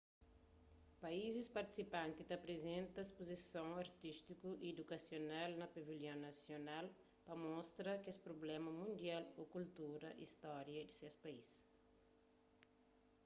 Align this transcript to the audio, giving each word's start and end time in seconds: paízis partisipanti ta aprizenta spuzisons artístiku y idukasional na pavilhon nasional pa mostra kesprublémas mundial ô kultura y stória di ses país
paízis 1.03 1.47
partisipanti 1.57 2.21
ta 2.25 2.33
aprizenta 2.39 3.01
spuzisons 3.11 3.79
artístiku 3.85 4.49
y 4.55 4.57
idukasional 4.73 5.49
na 5.55 5.67
pavilhon 5.75 6.19
nasional 6.29 6.85
pa 7.25 7.33
mostra 7.47 8.01
kesprublémas 8.05 8.77
mundial 8.81 9.23
ô 9.41 9.41
kultura 9.55 10.09
y 10.23 10.25
stória 10.33 10.81
di 10.87 10.93
ses 10.99 11.15
país 11.23 11.47